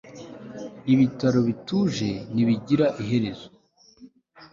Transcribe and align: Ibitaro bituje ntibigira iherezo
Ibitaro 0.93 1.39
bituje 1.47 2.09
ntibigira 2.33 2.85
iherezo 3.01 3.47